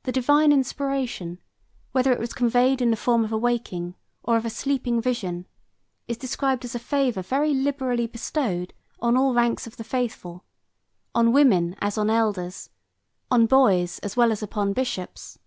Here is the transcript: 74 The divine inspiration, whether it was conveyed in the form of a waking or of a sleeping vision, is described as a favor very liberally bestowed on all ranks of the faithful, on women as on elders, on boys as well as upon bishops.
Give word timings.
74 0.00 0.02
The 0.02 0.20
divine 0.20 0.52
inspiration, 0.52 1.40
whether 1.92 2.10
it 2.12 2.18
was 2.18 2.32
conveyed 2.32 2.82
in 2.82 2.90
the 2.90 2.96
form 2.96 3.24
of 3.24 3.30
a 3.30 3.38
waking 3.38 3.94
or 4.24 4.36
of 4.36 4.44
a 4.44 4.50
sleeping 4.50 5.00
vision, 5.00 5.46
is 6.08 6.16
described 6.18 6.64
as 6.64 6.74
a 6.74 6.80
favor 6.80 7.22
very 7.22 7.54
liberally 7.54 8.08
bestowed 8.08 8.74
on 8.98 9.16
all 9.16 9.34
ranks 9.34 9.64
of 9.64 9.76
the 9.76 9.84
faithful, 9.84 10.44
on 11.14 11.32
women 11.32 11.76
as 11.80 11.96
on 11.96 12.10
elders, 12.10 12.70
on 13.30 13.46
boys 13.46 14.00
as 14.00 14.16
well 14.16 14.32
as 14.32 14.42
upon 14.42 14.72
bishops. 14.72 15.38